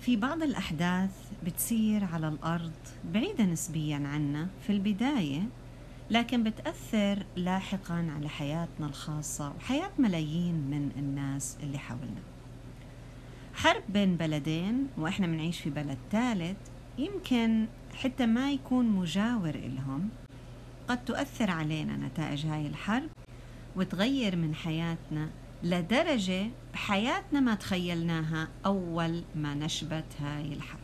في 0.00 0.16
بعض 0.16 0.42
الأحداث 0.42 1.10
بتصير 1.44 2.04
على 2.04 2.28
الأرض 2.28 2.72
بعيدة 3.12 3.44
نسبيا 3.44 3.96
عنا 3.96 4.48
في 4.66 4.72
البداية 4.72 5.42
لكن 6.10 6.42
بتأثر 6.42 7.26
لاحقا 7.36 8.12
على 8.16 8.28
حياتنا 8.28 8.86
الخاصة 8.86 9.52
وحياة 9.56 9.90
ملايين 9.98 10.54
من 10.54 10.90
الناس 10.96 11.56
اللي 11.62 11.78
حولنا. 11.78 12.22
حرب 13.54 13.82
بين 13.88 14.16
بلدين 14.16 14.86
وإحنا 14.98 15.26
بنعيش 15.26 15.60
في 15.60 15.70
بلد 15.70 15.98
ثالث 16.12 16.56
يمكن 16.98 17.66
حتى 17.94 18.26
ما 18.26 18.52
يكون 18.52 18.88
مجاور 18.88 19.54
إلهم 19.54 20.08
قد 20.88 21.04
تؤثر 21.04 21.50
علينا 21.50 21.96
نتائج 21.96 22.46
هاي 22.46 22.66
الحرب 22.66 23.08
وتغير 23.76 24.36
من 24.36 24.54
حياتنا 24.54 25.28
لدرجة 25.62 26.50
بحياتنا 26.72 27.40
ما 27.40 27.54
تخيلناها 27.54 28.48
أول 28.66 29.22
ما 29.34 29.54
نشبت 29.54 30.04
هاي 30.20 30.52
الحرب. 30.52 30.80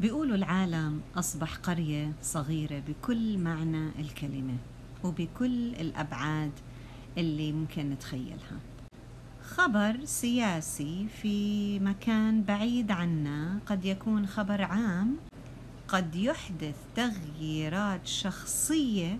بيقولوا 0.00 0.36
العالم 0.36 1.00
أصبح 1.16 1.56
قرية 1.56 2.12
صغيرة 2.22 2.82
بكل 2.88 3.38
معنى 3.38 3.88
الكلمة 3.98 4.56
وبكل 5.04 5.74
الأبعاد 5.74 6.52
اللي 7.18 7.52
ممكن 7.52 7.90
نتخيلها. 7.90 8.58
خبر 9.42 10.04
سياسي 10.04 11.06
في 11.22 11.78
مكان 11.80 12.42
بعيد 12.42 12.90
عنا 12.90 13.58
قد 13.66 13.84
يكون 13.84 14.26
خبر 14.26 14.62
عام. 14.62 15.16
قد 15.88 16.16
يحدث 16.16 16.76
تغييرات 16.96 18.06
شخصية 18.06 19.18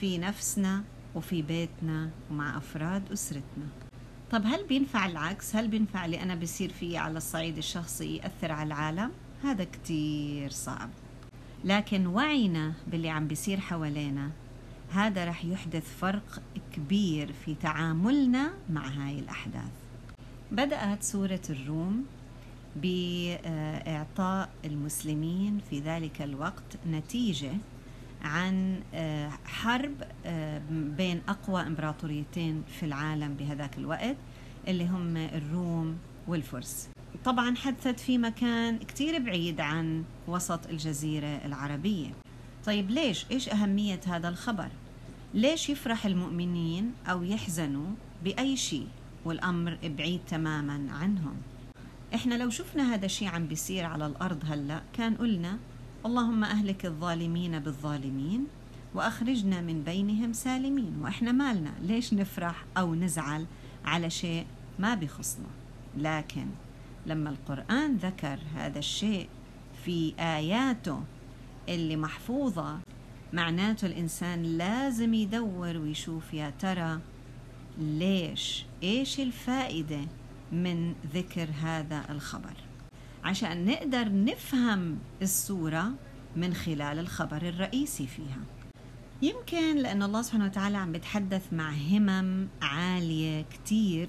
في 0.00 0.18
نفسنا 0.18 0.84
وفي 1.14 1.42
بيتنا 1.42 2.10
ومع 2.30 2.58
أفراد 2.58 3.12
أسرتنا. 3.12 3.89
طب 4.30 4.42
هل 4.46 4.66
بينفع 4.66 5.06
العكس؟ 5.06 5.56
هل 5.56 5.68
بينفع 5.68 6.04
اللي 6.04 6.22
أنا 6.22 6.34
بصير 6.34 6.72
فيه 6.72 6.98
على 6.98 7.16
الصعيد 7.16 7.58
الشخصي 7.58 8.16
يأثر 8.16 8.52
على 8.52 8.66
العالم؟ 8.66 9.10
هذا 9.44 9.64
كتير 9.64 10.50
صعب 10.50 10.90
لكن 11.64 12.06
وعينا 12.06 12.72
باللي 12.86 13.08
عم 13.08 13.26
بيصير 13.26 13.60
حوالينا 13.60 14.30
هذا 14.92 15.24
رح 15.24 15.44
يحدث 15.44 15.96
فرق 15.98 16.42
كبير 16.72 17.32
في 17.32 17.54
تعاملنا 17.54 18.50
مع 18.70 18.88
هاي 18.88 19.18
الأحداث 19.18 19.70
بدأت 20.52 21.02
سورة 21.02 21.40
الروم 21.50 22.04
بإعطاء 22.76 24.48
المسلمين 24.64 25.58
في 25.70 25.80
ذلك 25.80 26.22
الوقت 26.22 26.76
نتيجة 26.90 27.52
عن 28.22 28.80
آه، 28.94 29.30
حرب 29.44 29.94
آه، 30.26 30.62
بين 30.70 31.22
أقوى 31.28 31.62
إمبراطوريتين 31.62 32.62
في 32.80 32.86
العالم 32.86 33.34
بهذاك 33.34 33.78
الوقت 33.78 34.16
اللي 34.68 34.86
هم 34.86 35.16
الروم 35.16 35.98
والفرس 36.28 36.88
طبعا 37.24 37.56
حدثت 37.56 38.00
في 38.00 38.18
مكان 38.18 38.78
كتير 38.78 39.18
بعيد 39.18 39.60
عن 39.60 40.04
وسط 40.28 40.66
الجزيرة 40.66 41.40
العربية 41.44 42.10
طيب 42.64 42.90
ليش؟ 42.90 43.26
إيش 43.30 43.48
أهمية 43.48 44.00
هذا 44.06 44.28
الخبر؟ 44.28 44.68
ليش 45.34 45.70
يفرح 45.70 46.06
المؤمنين 46.06 46.92
أو 47.06 47.22
يحزنوا 47.22 47.90
بأي 48.24 48.56
شيء 48.56 48.86
والأمر 49.24 49.78
بعيد 49.84 50.20
تماما 50.28 50.92
عنهم 50.92 51.36
إحنا 52.14 52.34
لو 52.34 52.50
شفنا 52.50 52.94
هذا 52.94 53.06
الشيء 53.06 53.28
عم 53.28 53.46
بيصير 53.46 53.84
على 53.84 54.06
الأرض 54.06 54.44
هلأ 54.46 54.82
كان 54.92 55.14
قلنا 55.14 55.58
اللهم 56.06 56.44
أهلك 56.44 56.86
الظالمين 56.86 57.58
بالظالمين 57.58 58.46
وأخرجنا 58.94 59.60
من 59.60 59.82
بينهم 59.82 60.32
سالمين. 60.32 60.98
وإحنا 61.02 61.32
مالنا. 61.32 61.72
ليش 61.82 62.14
نفرح 62.14 62.64
أو 62.76 62.94
نزعل 62.94 63.46
على 63.84 64.10
شيء 64.10 64.46
ما 64.78 64.94
بخصنا؟ 64.94 65.46
لكن 65.96 66.46
لما 67.06 67.30
القرآن 67.30 67.96
ذكر 67.96 68.38
هذا 68.54 68.78
الشيء 68.78 69.28
في 69.84 70.14
آياته 70.18 71.02
اللي 71.68 71.96
محفوظة 71.96 72.78
معناته 73.32 73.86
الإنسان 73.86 74.42
لازم 74.42 75.14
يدور 75.14 75.76
ويشوف 75.76 76.34
يا 76.34 76.52
ترى 76.58 77.00
ليش؟ 77.78 78.64
إيش 78.82 79.20
الفائدة 79.20 80.00
من 80.52 80.94
ذكر 81.14 81.48
هذا 81.62 82.04
الخبر؟ 82.10 82.69
عشان 83.24 83.64
نقدر 83.64 84.24
نفهم 84.24 84.98
السورة 85.22 85.92
من 86.36 86.54
خلال 86.54 86.98
الخبر 86.98 87.48
الرئيسي 87.48 88.06
فيها. 88.06 88.40
يمكن 89.22 89.76
لأن 89.76 90.02
الله 90.02 90.22
سبحانه 90.22 90.44
وتعالى 90.44 90.76
عم 90.76 90.92
بيتحدث 90.92 91.52
مع 91.52 91.70
همم 91.70 92.48
عالية 92.62 93.42
كتير 93.42 94.08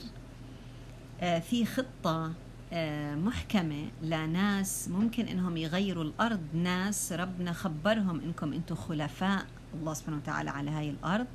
آه، 1.21 1.39
في 1.39 1.65
خطة 1.65 2.33
آه، 2.73 3.15
محكمة 3.15 3.87
لناس 4.01 4.87
ممكن 4.87 5.27
إنهم 5.27 5.57
يغيروا 5.57 6.03
الأرض. 6.03 6.41
ناس 6.53 7.13
ربنا 7.13 7.53
خبرهم 7.53 8.19
إنكم 8.19 8.53
أنتم 8.53 8.75
خلفاء 8.75 9.45
الله 9.73 9.93
سبحانه 9.93 10.17
وتعالى 10.17 10.49
على 10.49 10.71
هاي 10.71 10.89
الأرض. 10.89 11.27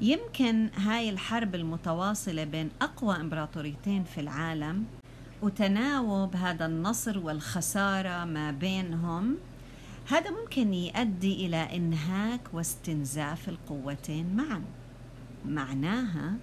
يمكن 0.00 0.70
هاي 0.76 1.10
الحرب 1.10 1.54
المتواصلة 1.54 2.44
بين 2.44 2.70
أقوى 2.82 3.16
إمبراطوريتين 3.16 4.04
في 4.04 4.20
العالم 4.20 4.84
وتناوب 5.42 6.36
هذا 6.36 6.66
النصر 6.66 7.18
والخسارة 7.18 8.24
ما 8.24 8.50
بينهم. 8.50 9.36
هذا 10.08 10.30
ممكن 10.30 10.74
يؤدي 10.74 11.46
إلى 11.46 11.76
إنهاك 11.76 12.40
واستنزاف 12.52 13.48
القوتين 13.48 14.36
معا. 14.36 14.62
معناها 15.46 16.34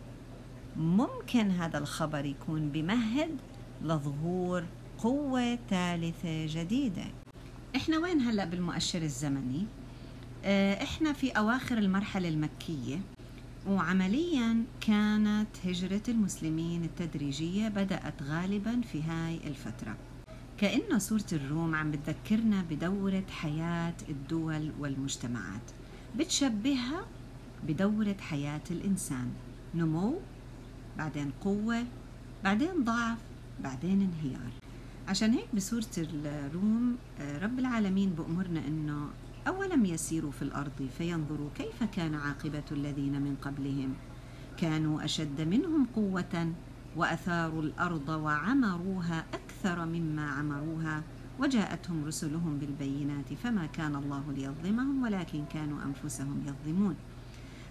ممكن 0.78 1.52
هذا 1.52 1.78
الخبر 1.78 2.26
يكون 2.26 2.70
بمهد 2.70 3.30
لظهور 3.84 4.64
قوة 4.98 5.60
ثالثة 5.70 6.46
جديدة. 6.46 7.06
إحنا 7.76 7.98
وين 7.98 8.22
هلأ 8.22 8.46
بالمؤشر 8.46 9.02
الزمني؟ 9.02 9.66
آه 10.46 10.84
إحنا 10.84 11.14
في 11.14 11.32
أواخر 11.32 11.78
المرحلة 11.78 12.30
المكية. 12.30 13.00
وعمليا 13.68 14.64
كانت 14.82 15.48
هجرة 15.66 16.02
المسلمين 16.08 16.84
التدريجية 16.84 17.68
بدأت 17.68 18.24
غالبا 18.24 18.82
في 18.82 19.04
هاي 19.04 19.40
الفترة. 19.48 19.98
كأنه 20.58 20.98
سورة 20.98 21.26
الروم 21.34 21.76
عم 21.76 21.92
بتذكرنا 21.92 22.62
بدورة 22.70 23.24
حياة 23.30 23.94
الدول 24.10 24.72
والمجتمعات. 24.80 25.72
بتشبهها 26.20 27.06
بدورة 27.68 28.16
حياة 28.20 28.62
الإنسان. 28.72 29.32
نمو 29.76 30.20
بعدين 30.98 31.32
قوة 31.42 31.84
بعدين 32.44 32.84
ضعف 32.84 33.18
بعدين 33.64 34.02
انهيار. 34.02 34.52
عشان 35.08 35.34
هيك 35.34 35.48
بسورة 35.54 35.86
الروم 35.98 36.96
رب 37.42 37.60
العالمين 37.60 38.10
بأمرنا 38.10 38.68
أنه 38.68 39.10
أولم 39.48 39.86
يسيروا 39.86 40.32
في 40.32 40.42
الأرض 40.42 40.90
فينظروا 40.98 41.50
كيف 41.56 41.84
كان 41.84 42.16
عاقبة 42.16 42.64
الذين 42.72 43.22
من 43.22 43.36
قبلهم. 43.42 43.94
كانوا 44.58 45.06
أشد 45.06 45.42
منهم 45.42 45.86
قوة 45.96 46.54
وأثاروا 46.96 47.62
الأرض 47.62 48.10
وعمروها 48.10 49.26
أكثر 49.34 49.86
مما 49.86 50.30
عمروها. 50.30 51.04
وجاءتهم 51.40 52.06
رسلهم 52.06 52.58
بالبينات 52.58 53.34
فما 53.44 53.66
كان 53.66 53.96
الله 53.96 54.24
ليظلمهم 54.38 55.04
ولكن 55.04 55.46
كانوا 55.54 55.80
أنفسهم 55.84 56.44
يظلمون. 56.48 56.96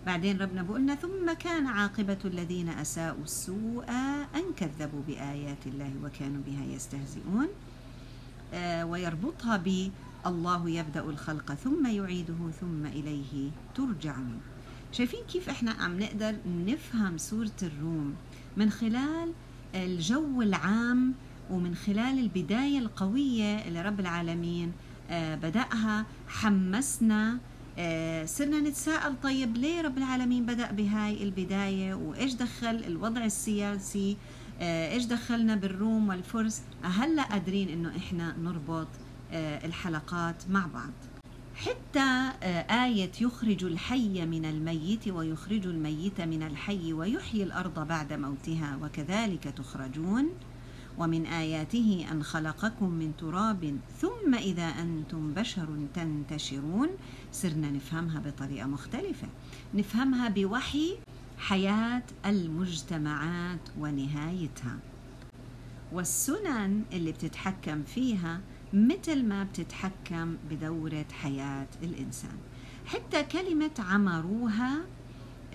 بعدين 0.07 0.39
ربنا 0.39 0.63
بقولنا 0.63 0.95
ثم 0.95 1.33
كان 1.33 1.67
عاقبة 1.67 2.19
الذين 2.25 2.69
أساءوا 2.69 3.25
السوء 3.25 3.91
أن 4.35 4.45
كذبوا 4.57 5.03
بآيات 5.07 5.67
الله 5.67 5.93
وكانوا 6.05 6.43
بها 6.47 6.65
يستهزئون. 6.65 7.49
آه 8.55 8.87
ويربطها 8.87 9.57
ب 9.57 9.91
الله 10.27 10.71
يبدأ 10.71 11.01
الخلق 11.05 11.55
ثم 11.55 11.87
يعيده 11.87 12.51
ثم 12.61 12.87
إليه 12.87 13.51
ترجعون. 13.75 14.41
شايفين 14.93 15.21
كيف 15.33 15.49
إحنا 15.49 15.71
عم 15.71 15.99
نقدر 16.01 16.37
نفهم 16.67 17.19
سورة 17.19 17.51
الروم؟ 17.63 18.15
من 18.57 18.71
خلال 18.71 19.33
الجو 19.75 20.43
العام 20.43 21.15
ومن 21.51 21.75
خلال 21.75 22.19
البداية 22.19 22.79
القوية 22.79 23.59
اللي 23.69 23.83
رب 23.83 24.01
العالمين 24.01 24.73
آه، 25.11 25.35
بدأها 25.35 26.07
حمسنا 26.29 27.39
آه، 27.79 28.25
صرنا 28.25 28.61
نتساءل 28.61 29.15
طيب 29.23 29.57
ليه 29.57 29.81
رب 29.81 29.99
العالمين 29.99 30.47
بدأ 30.47 30.71
بهاي 30.73 31.23
البداية؟ 31.23 31.95
وإيش 31.95 32.35
دخل 32.35 32.85
الوضع 32.87 33.25
السياسي؟ 33.25 34.17
آه، 34.61 34.93
إيش 34.93 35.05
دخلنا 35.05 35.55
بالروم 35.57 36.09
والفرس؟ 36.09 36.63
هلأ 36.83 37.23
قادرين 37.23 37.69
إنه 37.69 37.97
إحنا 37.97 38.37
نربط 38.43 38.89
الحلقات 39.35 40.51
مع 40.51 40.67
بعض. 40.67 40.93
حتى 41.55 42.31
آية 42.71 43.11
يخرج 43.21 43.65
الحي 43.65 44.27
من 44.27 44.45
الميت 44.45 45.09
ويخرج 45.09 45.67
الميت 45.67 46.21
من 46.21 46.43
الحي 46.43 46.93
ويحيي 46.93 47.43
الأرض 47.43 47.89
بعد 47.89 48.13
موتها 48.13 48.79
وكذلك 48.83 49.45
تخرجون. 49.45 50.29
ومن 50.99 51.27
آياته 51.27 52.07
أن 52.13 52.23
خلقكم 52.23 52.91
من 52.91 53.13
تراب 53.17 53.79
ثم 54.01 54.35
إذا 54.35 54.63
أنتم 54.63 55.35
بشر 55.35 55.69
تنتشرون. 55.95 56.89
صرنا 57.33 57.71
نفهمها 57.71 58.21
بطريقة 58.21 58.67
مختلفة. 58.67 59.29
نفهمها 59.75 60.29
بوحي 60.29 60.99
حياة 61.39 62.03
المجتمعات 62.27 63.69
ونهايتها. 63.79 64.79
والسنن 65.93 66.83
اللي 66.93 67.13
بتتحكم 67.13 67.83
فيها 67.83 68.41
مثل 68.75 69.25
ما 69.25 69.45
بتتحكم 69.45 70.37
بدورة 70.51 71.05
حياة 71.13 71.67
الإنسان. 71.83 72.37
حتى 72.87 73.23
كلمة 73.23 73.71
عمروها 73.79 74.79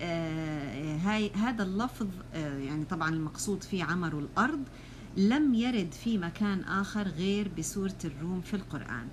آه 0.00 0.96
هاي 0.96 1.30
هذا 1.30 1.62
اللفظ 1.62 2.06
آه 2.34 2.58
يعني 2.58 2.84
طبعا 2.84 3.08
المقصود 3.10 3.62
فيه 3.62 3.84
عمر 3.84 4.18
الأرض 4.18 4.62
لم 5.16 5.54
يرد 5.54 5.92
في 5.92 6.18
مكان 6.18 6.60
آخر 6.60 7.02
غير 7.02 7.50
بسورة 7.58 7.96
الروم 8.04 8.40
في 8.40 8.54
القرآن. 8.54 9.08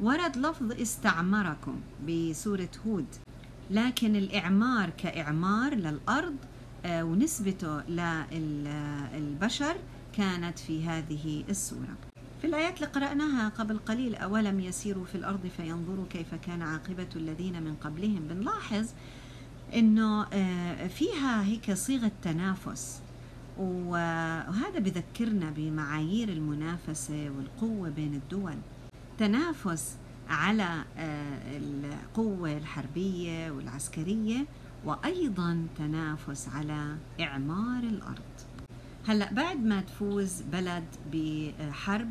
ورد 0.00 0.36
لفظ 0.36 0.72
استعمركم 0.72 1.80
بسورة 2.08 2.70
هود 2.86 3.06
لكن 3.70 4.16
الإعمار 4.16 4.90
كإعمار 4.90 5.74
للأرض 5.74 6.36
آه 6.84 7.04
ونسبته 7.04 7.80
للبشر 9.12 9.76
كانت 10.12 10.58
في 10.58 10.84
هذه 10.84 11.44
السورة. 11.48 11.96
في 12.42 12.48
الآيات 12.48 12.76
اللي 12.76 12.86
قرأناها 12.86 13.48
قبل 13.48 13.78
قليل 13.78 14.14
أولم 14.14 14.60
يسيروا 14.60 15.04
في 15.04 15.14
الأرض 15.14 15.46
فينظروا 15.56 16.04
كيف 16.10 16.34
كان 16.34 16.62
عاقبة 16.62 17.06
الذين 17.16 17.62
من 17.62 17.74
قبلهم؟ 17.74 18.20
بنلاحظ 18.28 18.88
أنه 19.74 20.24
فيها 20.88 21.44
هيك 21.44 21.72
صيغة 21.72 22.10
تنافس 22.22 23.00
وهذا 23.58 24.78
بذكرنا 24.78 25.50
بمعايير 25.56 26.28
المنافسة 26.28 27.30
والقوة 27.36 27.88
بين 27.88 28.14
الدول. 28.14 28.56
تنافس 29.18 29.96
على 30.28 30.84
القوة 31.46 32.56
الحربية 32.56 33.50
والعسكرية 33.50 34.46
وأيضا 34.84 35.66
تنافس 35.78 36.48
على 36.48 36.96
إعمار 37.20 37.82
الأرض. 37.82 38.32
هلأ 39.06 39.32
بعد 39.32 39.64
ما 39.64 39.80
تفوز 39.80 40.42
بلد 40.52 40.84
بحرب 41.12 42.10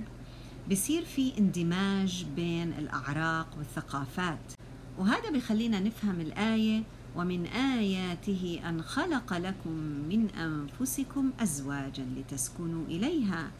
بصير 0.70 1.06
في 1.06 1.38
اندماج 1.38 2.26
بين 2.36 2.74
الأعراق 2.74 3.48
والثقافات. 3.58 4.54
وهذا 4.98 5.30
بخلينا 5.30 5.80
نفهم 5.80 6.22
الآية 6.22 6.84
ومن 7.16 7.46
آياته 7.46 8.62
أن 8.70 8.82
خلق 8.82 9.34
لكم 9.34 9.72
من 10.10 10.30
أنفسكم 10.30 11.32
أزواجا 11.40 12.06
لتسكنوا 12.18 12.86
إليها 12.86 13.52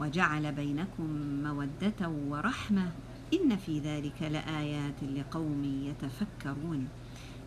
وجعل 0.00 0.52
بينكم 0.52 1.06
مودة 1.42 2.08
ورحمة. 2.08 2.90
إن 3.34 3.56
في 3.56 3.78
ذلك 3.78 4.22
لآيات 4.22 5.02
لقوم 5.16 5.64
يتفكرون. 5.64 6.88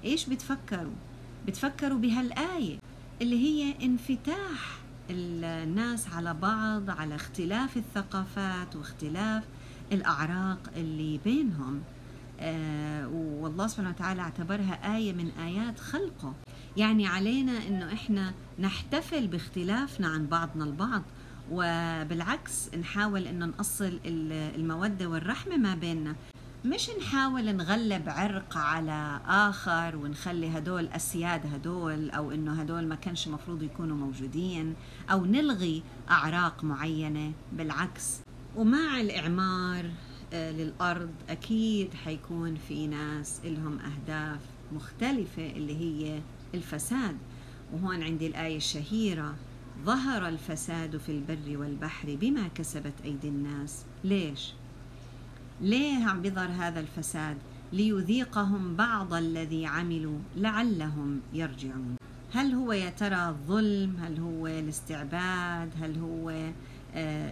إيش 0.03 0.29
بتفكروا؟ 0.29 0.95
بتفكروا 1.47 1.97
بهالآية 1.97 2.77
اللي 3.21 3.39
هي 3.39 3.85
انفتاح 3.85 4.82
الناس 5.09 6.07
على 6.13 6.33
بعض 6.33 6.89
على 6.89 7.15
اختلاف 7.15 7.77
الثقافات 7.77 8.75
واختلاف 8.75 9.43
الأعراق 9.91 10.59
اللي 10.75 11.19
بينهم. 11.25 11.81
آه 12.39 13.07
والله 13.07 13.67
سبحانه 13.67 13.89
وتعالى 13.89 14.21
اعتبرها 14.21 14.95
آية 14.95 15.13
من 15.13 15.29
آيات 15.29 15.79
خلقه. 15.79 16.33
يعني 16.77 17.07
علينا 17.07 17.67
أنه 17.67 17.93
إحنا 17.93 18.33
نحتفل 18.59 19.27
باختلافنا 19.27 20.07
عن 20.07 20.27
بعضنا 20.27 20.63
البعض 20.65 21.01
وبالعكس 21.51 22.73
نحاول 22.75 23.27
أنه 23.27 23.45
نأصل 23.45 23.99
المودة 24.05 25.07
والرحمة 25.07 25.57
ما 25.57 25.75
بيننا. 25.75 26.15
مش 26.65 26.89
نحاول 26.99 27.55
نغلب 27.55 28.09
عرق 28.09 28.57
على 28.57 29.19
آخر 29.25 29.95
ونخلي 29.95 30.57
هدول 30.57 30.87
أسياد 30.87 31.53
هدول 31.53 32.09
أو 32.09 32.31
إنه 32.31 32.61
هدول 32.61 32.87
ما 32.87 32.95
كانش 32.95 33.27
مفروض 33.27 33.63
يكونوا 33.63 33.97
موجودين 33.97 34.75
أو 35.11 35.25
نلغي 35.25 35.83
أعراق 36.09 36.63
معينة 36.63 37.31
بالعكس. 37.53 38.19
ومع 38.55 39.01
الإعمار 39.01 39.89
للأرض 40.33 41.11
أكيد 41.29 41.93
حيكون 41.93 42.55
في 42.55 42.87
ناس 42.87 43.41
إلهم 43.45 43.79
أهداف 43.79 44.39
مختلفة 44.73 45.49
اللي 45.49 45.75
هي 45.77 46.21
الفساد. 46.53 47.17
وهون 47.73 48.03
عندي 48.03 48.27
الآية 48.27 48.57
الشهيرة 48.57 49.35
ظهر 49.85 50.27
الفساد 50.27 50.97
في 50.97 51.11
البر 51.11 51.57
والبحر 51.57 52.17
بما 52.21 52.47
كسبت 52.47 52.93
أيدي 53.03 53.27
الناس. 53.27 53.85
ليش؟ 54.03 54.53
ليه 55.61 56.05
عم 56.05 56.21
بيظهر 56.21 56.49
هذا 56.49 56.79
الفساد 56.79 57.37
ليذيقهم 57.73 58.75
بعض 58.75 59.13
الذي 59.13 59.65
عملوا 59.65 60.19
لعلهم 60.35 61.21
يرجعون؟ 61.33 61.95
هل 62.33 62.53
هو 62.53 62.73
يا 62.73 62.89
ترى 62.89 63.29
الظلم؟ 63.29 63.95
هل 63.99 64.19
هو 64.19 64.47
الاستعباد؟ 64.47 65.69
هل 65.81 65.99
هو 65.99 66.29
آه 66.95 67.31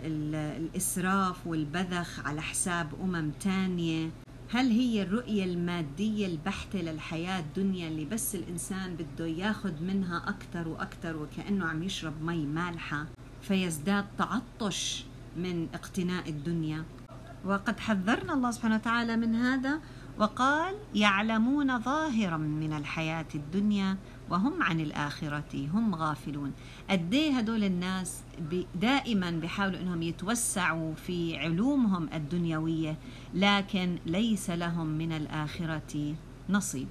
الإسراف 0.58 1.48
والبذخ 1.48 2.20
على 2.26 2.42
حساب 2.42 2.88
أمم 3.04 3.32
تانية؟ 3.40 4.10
هل 4.50 4.70
هي 4.70 5.02
الرؤية 5.04 5.44
المادية 5.44 6.28
البحتة 6.28 6.82
للحياة 6.82 7.40
الدنيا 7.40 7.88
اللي 7.88 8.06
بس 8.06 8.36
الإنسان 8.36 8.96
بده 8.96 9.26
ياخد 9.26 9.82
منها 9.82 10.18
أكثر 10.28 10.68
وأكثر 10.68 11.18
وكأنه 11.18 11.66
عم 11.66 11.84
يشرب 11.84 12.24
مي 12.24 12.46
مالحة 12.46 13.06
فيزداد 13.42 14.06
تعطش 14.18 15.06
من 15.38 15.68
اقتناء 15.74 16.30
الدنيا؟ 16.30 16.84
وقد 17.46 17.80
حذرنا 17.80 18.34
الله 18.34 18.52
سبحانه 18.52 18.76
وتعالى 18.76 19.18
من 19.18 19.36
هذا 19.36 19.80
وقال 20.20 20.76
يعلمون 20.96 21.80
ظاهرا 21.80 22.38
من 22.38 22.74
الحياة 22.74 23.26
الدنيا 23.36 23.98
وهم 24.30 24.64
عن 24.64 24.80
الآخرة 24.80 25.68
هم 25.74 25.96
غافلون. 25.96 26.52
قديه 26.90 27.38
هدول 27.38 27.64
الناس 27.64 28.22
دائما 28.76 29.32
بيحاولوا 29.32 29.80
أنهم 29.80 30.02
يتوسعوا 30.02 30.94
في 30.94 31.38
علومهم 31.38 32.10
الدنيوية 32.14 32.98
لكن 33.34 33.98
ليس 34.06 34.50
لهم 34.50 34.88
من 34.88 35.12
الآخرة 35.12 36.16
نصيب. 36.50 36.88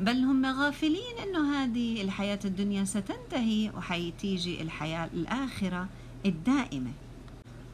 بل 0.00 0.16
هم 0.16 0.46
غافلين 0.46 1.18
أنه 1.22 1.64
هذه 1.64 2.02
الحياة 2.02 2.40
الدنيا 2.44 2.84
ستنتهي 2.84 3.70
وحيتيجي 3.76 4.62
الحياة 4.62 5.08
الآخرة 5.14 5.88
الدائمة. 6.26 6.90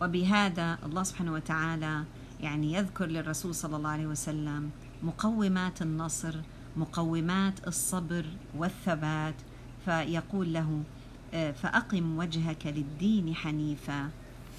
وبهذا 0.02 0.78
الله 0.86 1.02
سبحانه 1.02 1.32
وتعالى 1.32 2.04
يعني 2.40 2.72
يذكر 2.72 3.06
للرسول 3.06 3.54
صلى 3.54 3.76
الله 3.76 3.90
عليه 3.90 4.06
وسلم 4.06 4.70
مقومات 5.02 5.82
النصر 5.82 6.34
مقومات 6.76 7.68
الصبر 7.68 8.24
والثبات. 8.56 9.34
فيقول 9.84 10.52
له 10.52 10.82
فأقم 11.32 12.18
وجهك 12.18 12.66
للدين 12.66 13.34
حنيفا 13.34 14.10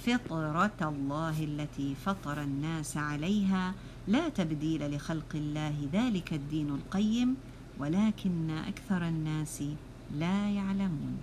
فطرة 0.06 0.80
الله 0.82 1.44
التي 1.44 1.96
فطر 1.96 2.42
الناس 2.42 2.98
عليها. 2.98 3.74
لا 4.08 4.30
تبديل 4.30 4.96
لخلق 4.96 5.36
الله 5.36 5.76
ذلك 5.94 6.34
الدين 6.34 6.70
القيم 6.70 7.36
ولكن 7.80 8.50
أكثر 8.50 9.08
الناس 9.08 9.64
لا 10.16 10.50
يعلمون. 10.50 11.18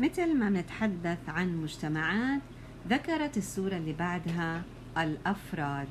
مثل 0.00 0.38
ما 0.38 0.50
نتحدث 0.50 1.28
عن 1.28 1.56
مجتمعات 1.56 2.40
ذكرت 2.88 3.36
السورة 3.36 3.76
اللي 3.76 3.92
بعدها 3.92 4.62
الأفراد 4.98 5.88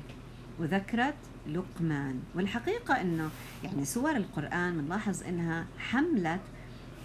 وذكرت 0.58 1.14
لقمان. 1.48 2.20
والحقيقة 2.34 3.00
أنه 3.00 3.30
يعني 3.64 3.84
سور 3.84 4.16
القرآن 4.16 4.78
بنلاحظ 4.80 5.22
أنها 5.22 5.66
حملت 5.78 6.40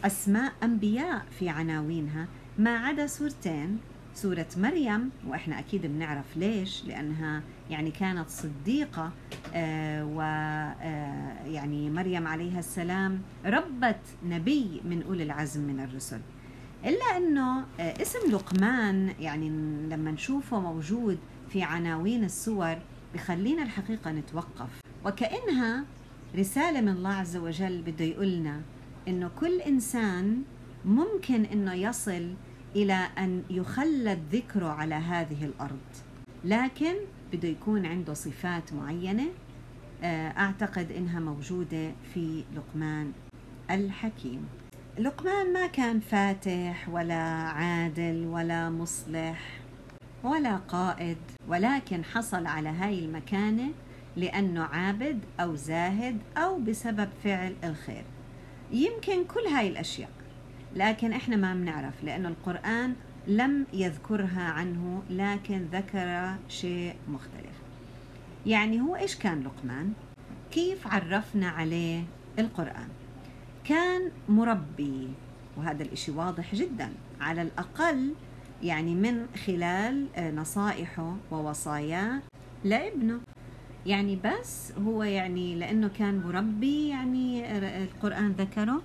أسماء 0.04 0.54
أنبياء 0.64 1.26
في 1.40 1.50
عناوينها. 1.50 2.28
ما 2.60 2.78
عدا 2.78 3.08
سورتين 3.08 3.80
سورة 4.14 4.48
مريم 4.58 5.10
وإحنا 5.28 5.60
أكيد 5.60 5.86
بنعرف 5.86 6.38
ليش 6.38 6.86
لأنها 6.86 7.42
يعني 7.70 7.92
كانت 7.92 8.30
صديقة 8.30 9.12
آه 9.54 10.06
و 10.06 10.22
آه 10.22 11.46
يعني 11.46 11.90
مريم 11.90 12.28
عليها 12.28 12.60
السلام 12.60 13.22
ربت 13.46 14.02
نبي 14.26 14.82
من 14.86 15.04
أولي 15.08 15.24
العزم 15.24 15.62
من 15.62 15.80
الرسل. 15.80 16.20
إلا 16.86 17.18
أنه 17.18 17.66
آه 17.80 18.02
اسم 18.02 18.32
لقمان 18.32 19.14
يعني 19.20 19.50
لما 19.90 20.12
نشوفه 20.12 20.60
موجود 20.60 21.18
في 21.50 21.64
عناوين 21.64 22.24
السور 22.24 22.76
بخلينا 23.14 23.64
الحقيقة 23.64 24.12
نتوقف. 24.12 24.82
وكأنها 25.06 25.86
رسالة 26.36 26.82
من 26.82 26.90
الله 26.90 27.14
عز 27.14 27.38
وجل 27.38 27.82
بده 27.82 28.06
يقولنا 28.06 28.62
إنه 29.08 29.32
كل 29.40 29.62
إنسان 29.62 30.44
ممكن 30.86 31.46
إنه 31.46 31.74
يصل 31.74 32.34
إلى 32.76 33.08
أن 33.18 33.44
يخلد 33.50 34.20
ذكره 34.32 34.68
على 34.68 34.96
هذه 34.96 35.46
الأرض. 35.46 35.80
لكن 36.44 36.94
بده 37.34 37.48
يكون 37.48 37.86
عنده 37.86 38.14
صفات 38.14 38.74
معينة 38.74 39.26
أعتقد 40.38 40.92
إنها 40.92 41.20
موجودة 41.20 41.92
في 42.14 42.44
لقمان 42.56 43.12
الحكيم. 43.72 44.46
لقمان 45.00 45.54
ما 45.54 45.68
كان 45.68 46.00
فاتح 46.00 46.90
ولا 46.90 47.24
عادل 47.50 48.26
ولا 48.26 48.70
مصلح 48.70 49.60
ولا 50.24 50.56
قائد 50.58 51.18
ولكن 51.48 52.04
حصل 52.04 52.46
على 52.46 52.70
هاي 52.70 53.00
المكانة 53.00 53.72
لأنه 54.16 54.64
عابد 54.64 55.20
أو 55.40 55.56
زاهد 55.56 56.18
أو 56.38 56.60
بسبب 56.60 57.10
فعل 57.24 57.56
الخير. 57.64 58.04
يمكن 58.72 59.24
كل 59.24 59.48
هاي 59.48 59.68
الأشياء 59.68 60.10
لكن 60.76 61.14
إحنا 61.14 61.36
ما 61.36 61.54
بنعرف 61.54 62.04
لأنه 62.04 62.30
القرآن 62.30 62.96
لم 63.28 63.66
يذكرها 63.74 64.44
عنه 64.44 65.04
لكن 65.10 65.66
ذكر 65.72 66.36
شيء 66.50 66.96
مختلف. 67.10 67.56
يعني 68.46 68.82
هو 68.82 68.96
إيش 68.96 69.16
كان 69.16 69.44
لقمان؟ 69.44 69.94
كيف 70.52 70.88
عرفنا 70.88 71.50
عليه 71.50 72.04
القرآن؟ 72.40 72.90
كان 73.66 74.12
مربي 74.30 75.10
وهذا 75.58 75.84
الإشي 75.84 76.12
واضح 76.12 76.56
جدا 76.56 76.92
على 77.22 77.42
الأقل 77.42 78.14
يعني 78.64 78.96
من 78.96 79.26
خلال 79.46 80.08
نصائحه 80.36 81.16
ووصاياه 81.32 82.22
لابنه. 82.64 83.20
يعني 83.86 84.20
بس 84.26 84.72
هو 84.86 85.04
يعني 85.04 85.56
لأنه 85.56 85.88
كان 85.88 86.20
مربي 86.20 86.90
يعني 86.90 87.58
القرآن 87.84 88.32
ذكره. 88.32 88.82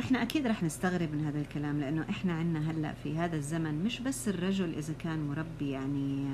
إحنا 0.00 0.22
أكيد 0.22 0.46
رح 0.46 0.62
نستغرب 0.62 1.14
من 1.14 1.24
هذا 1.26 1.40
الكلام 1.40 1.80
لأنه 1.80 2.04
إحنا 2.10 2.32
عندنا 2.32 2.70
هلأ 2.70 2.94
في 3.02 3.18
هذا 3.18 3.36
الزمن 3.36 3.84
مش 3.84 4.00
بس 4.00 4.28
الرجل 4.28 4.74
إذا 4.74 4.94
كان 4.98 5.28
مربي 5.28 5.70
يعني 5.70 6.26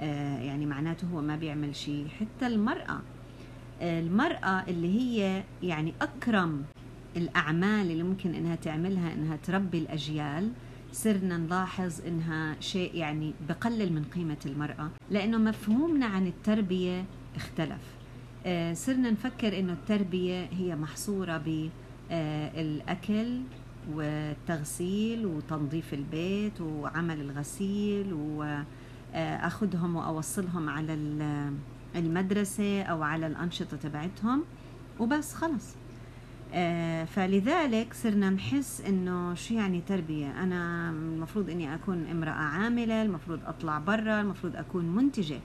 آه، 0.00 0.38
يعني 0.38 0.66
معناته 0.66 1.06
هو 1.14 1.20
ما 1.20 1.36
بيعمل 1.36 1.76
شيء 1.76 2.06
حتى 2.20 2.46
المرأة 2.46 3.00
المرأة 3.82 4.64
اللي 4.68 5.00
هي 5.00 5.42
يعني 5.62 5.94
أكرم 6.02 6.64
الأعمال 7.16 7.90
اللي 7.90 8.02
ممكن 8.02 8.34
إنها 8.34 8.54
تعملها 8.54 9.12
إنها 9.12 9.36
تربي 9.36 9.78
الأجيال 9.78 10.50
صرنا 10.92 11.36
نلاحظ 11.36 12.00
إنها 12.06 12.56
شيء 12.60 12.94
يعني 12.94 13.32
بقلل 13.48 13.92
من 13.92 14.04
قيمة 14.04 14.36
المرأة 14.46 14.90
لأنه 15.10 15.38
مفهومنا 15.38 16.06
عن 16.06 16.26
التربية 16.26 17.04
اختلف. 17.36 17.82
آه، 18.46 18.72
صرنا 18.72 19.10
نفكر 19.10 19.58
إنه 19.58 19.72
التربية 19.72 20.48
هي 20.52 20.76
محصورة 20.76 21.36
ب 21.36 21.68
آه، 22.10 22.50
والتغسيل 23.92 25.26
وتنظيف 25.26 25.94
البيت 25.94 26.60
وعمل 26.60 27.20
الغسيل 27.20 28.12
وأخذهم 28.12 29.96
وأوصلهم 29.96 30.68
على 30.68 30.94
المدرسة 31.96 32.82
أو 32.82 33.02
على 33.02 33.26
الأنشطة 33.26 33.76
تبعتهم 33.76 34.44
وبس 35.00 35.34
خلص. 35.34 35.74
آه، 36.54 37.04
فلذلك 37.04 37.94
صرنا 37.94 38.30
نحس 38.30 38.80
إنه 38.80 39.34
شو 39.34 39.54
يعني 39.54 39.80
تربية؟ 39.88 40.42
أنا 40.42 40.90
المفروض 40.90 41.50
إني 41.50 41.74
أكون 41.74 42.06
امرأة 42.06 42.32
عاملة 42.32 43.02
المفروض 43.02 43.40
أطلع 43.46 43.78
برا 43.78 44.20
المفروض 44.20 44.56
أكون 44.56 44.84
منتجة. 44.84 45.40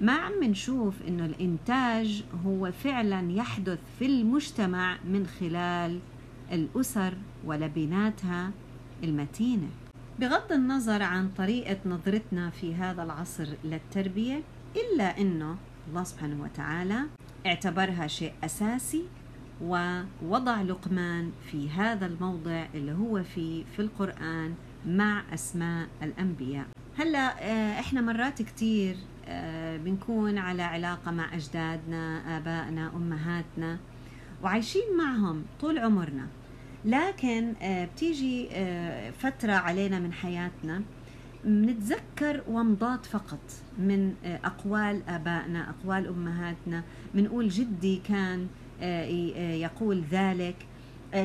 ما 0.00 0.12
عم 0.12 0.44
نشوف 0.44 0.94
إنه 1.08 1.24
الإنتاج 1.24 2.24
هو 2.46 2.72
فعلا 2.72 3.32
يحدث 3.32 3.78
في 3.98 4.06
المجتمع 4.06 4.98
من 5.04 5.26
خلال 5.26 5.98
الأسر 6.52 7.14
ولبناتها 7.44 8.50
المتينة. 9.04 9.68
بغض 10.20 10.52
النظر 10.52 11.02
عن 11.02 11.28
طريقة 11.28 11.76
نظرتنا 11.86 12.50
في 12.50 12.74
هذا 12.74 13.02
العصر 13.02 13.46
للتربية 13.64 14.42
إلا 14.76 15.20
إنه 15.20 15.56
الله 15.88 16.04
سبحانه 16.04 16.42
وتعالى 16.42 17.00
اعتبرها 17.46 18.06
شيء 18.06 18.32
أساسي 18.44 19.04
ووضع 19.62 20.62
لقمان 20.62 21.32
في 21.50 21.70
هذا 21.70 22.06
الموضع 22.06 22.66
اللي 22.74 22.92
هو 22.92 23.22
فيه 23.22 23.64
في 23.76 23.82
القرآن 23.82 24.54
مع 24.86 25.22
أسماء 25.34 25.88
الأنبياء. 26.02 26.66
هلا 26.98 27.42
آه، 27.50 27.80
إحنا 27.80 28.00
مرات 28.00 28.42
كتير 28.42 28.96
آه، 29.26 29.76
بنكون 29.76 30.38
على 30.38 30.62
علاقة 30.62 31.10
مع 31.10 31.34
أجدادنا 31.34 32.36
آبائنا 32.36 32.92
أمهاتنا 32.96 33.78
وعايشين 34.42 34.96
معهم 34.98 35.42
طول 35.60 35.78
عمرنا. 35.78 36.26
لكن 36.84 37.52
آه، 37.62 37.84
بتيجي 37.84 38.48
فترة 39.18 39.52
علينا 39.52 39.98
من 39.98 40.12
حياتنا 40.12 40.82
بنتذكر 41.44 42.42
ومضات 42.48 43.06
فقط 43.06 43.40
من 43.78 44.14
أقوال 44.24 45.02
آبائنا 45.08 45.70
أقوال 45.70 46.06
أمهاتنا. 46.06 46.82
بنقول 47.14 47.48
جدي 47.48 47.96
كان 48.08 48.46
يقول 49.60 50.02
ذلك 50.10 50.56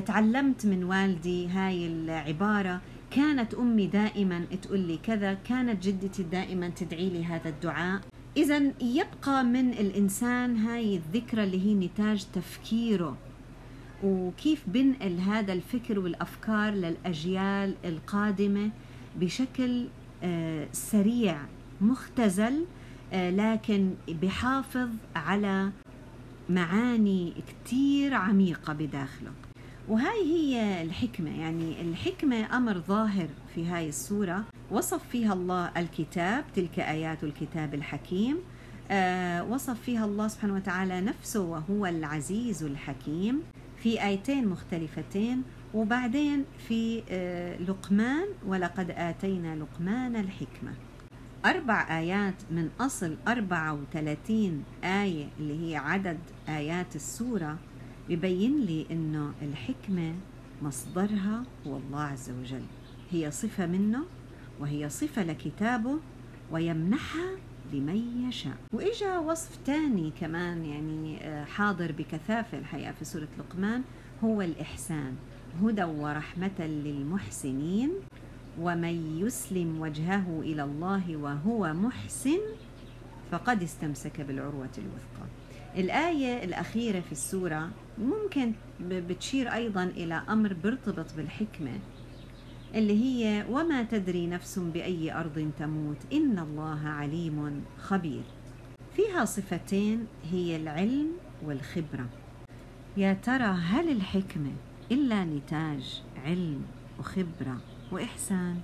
تعلمت 0.05 0.65
من 0.65 0.83
والدي 0.83 1.47
هاي 1.47 1.87
العبارة 1.87 2.81
كانت 3.11 3.53
أمي 3.53 3.87
دائما 3.87 4.45
تقول 4.61 4.79
لي 4.79 4.97
كذا 4.97 5.33
كانت 5.33 5.83
جدتي 5.83 6.23
دائما 6.23 6.69
تدعي 6.69 7.09
لي 7.09 7.25
هذا 7.25 7.49
الدعاء. 7.49 8.01
اذا 8.37 8.73
يبقى 8.81 9.43
من 9.43 9.69
الإنسان 9.69 10.57
هاي 10.57 10.95
الذكرى 10.95 11.43
اللي 11.43 11.65
هي 11.65 11.73
نتاج 11.73 12.25
تفكيره. 12.33 13.17
وكيف 14.03 14.63
بنقل 14.67 15.19
هذا 15.19 15.53
الفكر 15.53 15.99
والأفكار 15.99 16.73
للأجيال 16.73 17.75
القادمة؟ 17.85 18.69
بشكل 19.19 19.81
آه، 19.83 19.87
سريع 20.71 21.37
مختزل 21.81 22.65
آه، 23.13 23.29
لكن 23.29 23.93
بحافظ 24.09 24.89
على 25.15 25.69
معاني 26.49 27.33
كتير 27.47 28.13
عميقة 28.13 28.73
بداخله. 28.73 29.31
وهاي 29.87 30.23
هي 30.23 30.81
الحكمة. 30.83 31.39
يعني 31.41 31.81
الحكمة 31.81 32.57
أمر 32.57 32.79
ظاهر 32.79 33.27
في 33.55 33.65
هاي 33.65 33.89
السورة 33.89 34.43
وصف 34.71 35.07
فيها 35.11 35.33
الله 35.33 35.71
الكتاب 35.77 36.45
تلك 36.55 36.79
آيات 36.79 37.23
الكتاب 37.23 37.73
الحكيم. 37.73 38.37
آه 38.91 39.43
وصف 39.43 39.81
فيها 39.81 40.05
الله 40.05 40.27
سبحانه 40.27 40.53
وتعالى 40.53 41.01
نفسه 41.01 41.41
وهو 41.41 41.85
العزيز 41.85 42.63
الحكيم. 42.63 43.41
في 43.83 44.03
آيتين 44.03 44.47
مختلفتين. 44.47 45.43
وبعدين 45.77 46.45
في 46.67 47.03
آه 47.09 47.57
لقمان 47.57 48.27
ولقد 48.45 48.91
آتينا 48.91 49.55
لقمان 49.55 50.15
الحكمة. 50.15 50.73
أربع 51.45 51.99
آيات 51.99 52.33
من 52.51 52.69
أصل 52.79 53.17
34 53.27 54.63
آية 54.83 55.27
اللي 55.39 55.69
هي 55.71 55.75
عدد 55.75 56.17
آيات 56.49 56.95
السورة 56.95 57.57
ببين 58.09 58.59
لي 58.61 58.85
إنه 58.91 59.33
الحكمة 59.41 60.13
مصدرها 60.61 61.43
هو 61.67 61.77
الله 61.77 62.01
عز 62.01 62.29
وجل. 62.29 62.63
هي 63.11 63.31
صفة 63.31 63.65
منه 63.65 64.03
وهي 64.59 64.89
صفة 64.89 65.23
لكتابه 65.23 65.99
ويمنحها 66.51 67.29
لمن 67.73 68.27
يشاء. 68.29 68.57
وإجا 68.73 69.17
وصف 69.17 69.57
تاني 69.65 70.11
كمان 70.19 70.65
يعني 70.65 71.17
آه، 71.23 71.45
حاضر 71.45 71.91
بكثافة 71.91 72.57
الحقيقة 72.57 72.91
في 72.91 73.05
سورة 73.05 73.27
لقمان 73.39 73.81
هو 74.23 74.41
الإحسان. 74.41 75.15
هدى 75.63 75.83
ورحمة 75.83 76.59
للمحسنين 76.59 77.91
ومن 78.59 79.19
يسلم 79.19 79.81
وجهه 79.81 80.39
إلى 80.41 80.63
الله 80.63 81.17
وهو 81.17 81.73
محسن 81.73 82.39
فقد 83.31 83.63
استمسك 83.63 84.21
بالعروة 84.21 84.69
الوثقى. 84.77 85.27
الآية 85.77 86.43
الأخيرة 86.43 86.99
في 86.99 87.11
السورة 87.11 87.69
ممكن 87.97 88.53
بتشير 88.81 89.53
أيضا 89.53 89.83
إلى 89.83 90.21
أمر 90.29 90.53
بيرتبط 90.53 91.13
بالحكمة 91.17 91.79
اللي 92.75 93.03
هي 93.03 93.45
وما 93.49 93.83
تدري 93.83 94.27
نفس 94.27 94.59
بأي 94.59 95.13
أرض 95.13 95.51
تموت 95.59 95.97
إن 96.13 96.39
الله 96.39 96.87
عليم 96.87 97.63
خبير. 97.77 98.23
فيها 98.95 99.25
صفتين 99.25 100.07
هي 100.31 100.55
العلم 100.55 101.11
والخبرة. 101.45 102.05
يا 102.97 103.13
ترى 103.13 103.43
هل 103.43 103.91
الحكمة 103.91 104.51
إلا 104.91 105.25
نتاج 105.25 106.01
علم 106.25 106.61
وخبرة 106.99 107.57
وإحسان؟ 107.91 108.55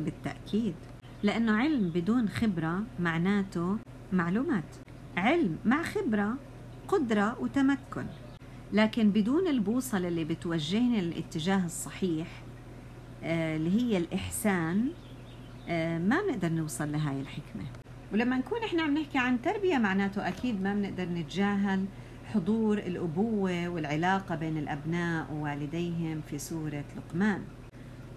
بالتأكيد. 0.00 0.74
لأنه 1.22 1.52
علم 1.56 1.88
بدون 1.90 2.28
خبرة 2.28 2.82
معناته 3.00 3.76
معلومات. 4.12 4.64
علم 5.16 5.56
مع 5.64 5.82
خبرة 5.82 6.34
قدرة 6.88 7.40
وتمكن. 7.40 8.06
لكن 8.72 9.10
بدون 9.10 9.48
البوصلة 9.48 10.08
اللي 10.08 10.24
بتوجهني 10.24 11.00
للاتجاه 11.00 11.64
الصحيح 11.64 12.28
آه، 13.24 13.56
اللي 13.56 13.82
هي 13.82 13.96
الإحسان 13.96 14.88
آه، 15.68 15.98
ما 15.98 16.20
بنقدر 16.22 16.48
نوصل 16.48 16.92
لهاي 16.92 17.20
الحكمة. 17.20 17.64
ولما 18.12 18.38
نكون 18.38 18.58
إحنا 18.64 18.82
عم 18.82 18.98
نحكي 18.98 19.18
عن 19.18 19.42
تربية 19.42 19.78
معناته 19.78 20.28
أكيد 20.28 20.62
ما 20.62 20.74
بنقدر 20.74 21.04
نتجاهل 21.04 21.84
حضور 22.32 22.78
الأبوة 22.78 23.68
والعلاقة 23.68 24.34
بين 24.34 24.58
الأبناء 24.58 25.32
ووالديهم 25.32 26.20
في 26.30 26.38
سورة 26.38 26.84
لقمان. 26.96 27.42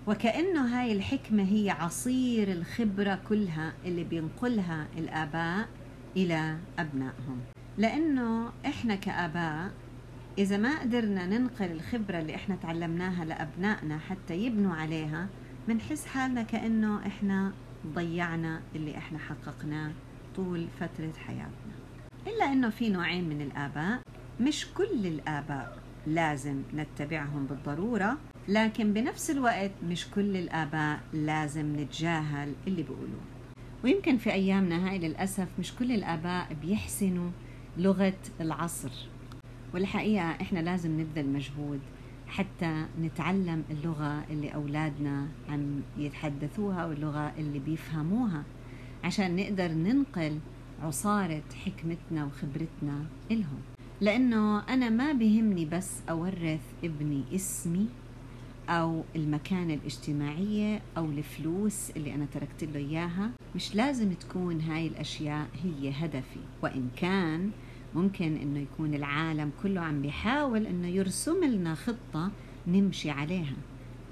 وكأنه 0.08 0.80
هاي 0.80 0.92
الحكمة 0.92 1.44
هي 1.44 1.70
عصير 1.70 2.52
الخبرة 2.52 3.20
كلها 3.30 3.74
اللي 3.86 4.04
بينقلها 4.04 4.88
الآباء 4.98 5.68
إلى 6.18 6.58
أبنائهم. 6.80 7.40
لأنه 7.78 8.52
إحنا 8.66 8.96
كآباء 8.96 9.72
إذا 10.38 10.58
ما 10.58 10.80
قدرنا 10.80 11.26
ننقل 11.26 11.72
الخبرة 11.72 12.20
اللي 12.20 12.36
إحنا 12.36 12.56
تعلمناها 12.56 13.26
لأبنائنا 13.26 13.98
حتى 13.98 14.34
يبنوا 14.36 14.76
عليها 14.76 15.28
بنحس 15.68 16.06
حالنا 16.06 16.44
كأنه 16.44 17.08
إحنا 17.08 17.54
ضيعنا 17.94 18.62
اللي 18.76 18.98
إحنا 18.98 19.20
حققناه 19.20 19.92
طول 20.36 20.68
فترة 20.80 21.14
حياتنا. 21.28 21.74
إلا 22.27 22.46
إنه 22.53 22.69
في 22.69 22.89
نوعين 22.89 23.29
من 23.29 23.41
الآباء. 23.41 24.01
مش 24.41 24.67
كل 24.74 25.05
الآباء 25.07 25.77
لازم 26.07 26.62
نتبعهم 26.75 27.46
بالضرورة 27.46 28.17
لكن 28.48 28.93
بنفس 28.93 29.31
الوقت 29.31 29.72
مش 29.84 30.07
كل 30.10 30.38
الآباء 30.38 31.00
لازم 31.13 31.75
نتجاهل 31.79 32.53
اللي 32.67 32.84
بيقولوه. 32.84 33.22
ويمكن 33.84 34.17
في 34.17 34.31
أيامنا 34.34 34.89
هاي 34.89 34.98
للأسف 35.00 35.48
مش 35.60 35.75
كل 35.75 35.91
الآباء 35.91 36.53
بيحسنوا 36.62 37.29
لغة 37.77 38.13
العصر. 38.41 38.91
والحقيقة 39.74 40.31
إحنا 40.31 40.60
لازم 40.60 41.00
نبذل 41.01 41.27
مجهود 41.29 41.79
حتى 42.27 42.86
نتعلم 43.01 43.63
اللغة 43.72 44.24
اللي 44.29 44.53
أولادنا 44.53 45.27
عم 45.50 45.81
يتحدثوها 45.98 46.86
واللغة 46.86 47.34
اللي 47.38 47.60
بيفهموها 47.60 48.43
عشان 49.03 49.36
نقدر 49.36 49.67
ننقل 49.72 50.39
عصارة 50.81 51.43
حكمتنا 51.65 52.25
وخبرتنا 52.25 53.05
إلهم. 53.31 53.60
لأنه 54.01 54.60
أنا 54.60 54.89
ما 54.89 55.12
بهمني 55.12 55.65
بس 55.65 55.91
أورث 56.10 56.62
ابني 56.84 57.24
اسمي 57.36 57.88
أو 58.69 59.03
المكانة 59.15 59.74
الاجتماعية 59.74 60.81
أو 60.98 61.05
الفلوس 61.05 61.91
اللي 61.91 62.15
أنا 62.15 62.25
تركت 62.34 62.63
له 62.63 62.75
إياها. 62.75 63.31
مش 63.55 63.75
لازم 63.75 64.13
تكون 64.13 64.62
هاي 64.62 64.88
الأشياء 64.88 65.48
هي 65.63 65.91
هدفي. 65.91 66.39
وإن 66.63 66.89
كان 66.96 67.51
ممكن 67.96 68.36
إنه 68.36 68.60
يكون 68.60 68.93
العالم 68.93 69.51
كله 69.63 69.81
عم 69.81 70.01
بيحاول 70.01 70.65
إنه 70.65 70.88
يرسم 70.88 71.43
لنا 71.43 71.75
خطة 71.75 72.31
نمشي 72.67 73.10
عليها. 73.10 73.55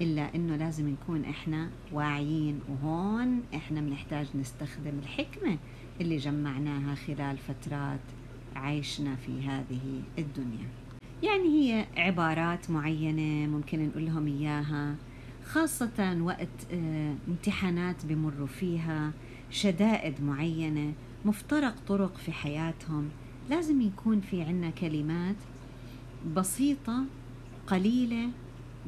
إلا 0.00 0.34
إنه 0.34 0.56
لازم 0.56 0.88
نكون 0.88 1.24
إحنا 1.24 1.70
واعيين 1.92 2.60
وهون 2.68 3.42
إحنا 3.54 3.80
بنحتاج 3.80 4.26
نستخدم 4.34 4.98
الحكمة. 5.02 5.58
اللي 6.00 6.16
جمعناها 6.16 6.94
خلال 6.94 7.38
فترات 7.38 8.00
عيشنا 8.56 9.16
في 9.16 9.42
هذه 9.48 10.02
الدنيا. 10.18 10.68
يعني 11.22 11.48
هي 11.48 11.86
عبارات 11.96 12.70
معينة 12.70 13.50
ممكن 13.50 13.86
نقول 13.86 14.06
لهم 14.06 14.26
إياها 14.26 14.94
خاصة 15.44 16.16
وقت 16.22 16.72
آه 16.72 17.14
امتحانات 17.28 18.06
بمروا 18.06 18.46
فيها 18.46 19.12
شدائد 19.50 20.22
معينة 20.22 20.92
مفترق 21.24 21.74
طرق 21.88 22.16
في 22.16 22.32
حياتهم. 22.32 23.08
لازم 23.50 23.80
يكون 23.80 24.20
في 24.20 24.42
عنا 24.42 24.70
كلمات 24.70 25.36
بسيطة 26.36 27.04
قليلة 27.66 28.28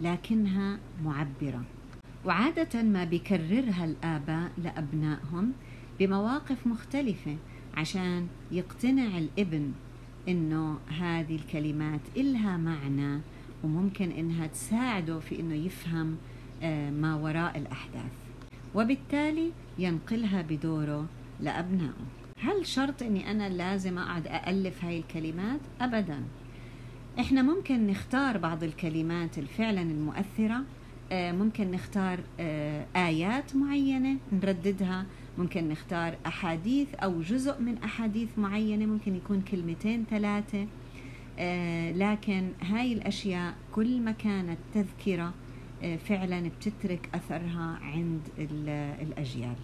لكنها 0.02 0.78
معبرة. 1.04 1.62
وعادة 2.24 2.82
ما 2.82 3.04
بيكررها 3.04 3.84
الآباء 3.84 4.50
لأبنائهم 4.64 5.52
بمواقف 6.00 6.66
مختلفة 6.66 7.36
عشان 7.74 8.26
يقتنع 8.52 9.18
الابن 9.18 9.72
إنه 10.28 10.78
هذه 11.00 11.36
الكلمات 11.36 12.00
إلها 12.16 12.56
معنى 12.56 13.20
وممكن 13.64 14.10
إنها 14.10 14.46
تساعده 14.46 15.18
في 15.20 15.40
إنه 15.40 15.54
يفهم 15.54 16.16
ما 17.00 17.14
وراء 17.14 17.58
الأحداث. 17.58 18.12
وبالتالي 18.74 19.50
ينقلها 19.78 20.42
بدوره 20.42 21.06
لأبنائه. 21.40 22.06
هل 22.40 22.66
شرط 22.66 23.02
إني 23.02 23.30
أنا 23.30 23.48
لازم 23.48 23.98
أقعد 23.98 24.26
الف 24.26 24.84
هاي 24.84 24.98
الكلمات؟ 24.98 25.60
ابدا. 25.80 26.22
إحنا 27.20 27.42
ممكن 27.42 27.86
نختار 27.86 28.38
بعض 28.38 28.64
الكلمات 28.64 29.38
الفعلا 29.38 29.82
المؤثرة 29.82 30.62
ممكن 31.12 31.70
نختار 31.70 32.20
آيات 32.96 33.56
معينة 33.56 34.16
نرددها 34.32 35.06
ممكن 35.38 35.68
نختار 35.68 36.18
أحاديث 36.26 36.94
أو 36.94 37.20
جزء 37.20 37.60
من 37.60 37.78
أحاديث 37.84 38.38
معينة 38.38 38.86
ممكن 38.86 39.14
يكون 39.14 39.40
كلمتين 39.40 40.04
ثلاثة. 40.10 40.66
لكن 41.94 42.48
هاي 42.60 42.92
الأشياء 42.92 43.54
كل 43.74 44.00
ما 44.00 44.12
كانت 44.12 44.58
تذكرة 44.74 45.34
فعلا 46.08 46.48
بتترك 46.48 47.08
أثرها 47.14 47.78
عند 47.82 48.20
الأجيال. 49.02 49.56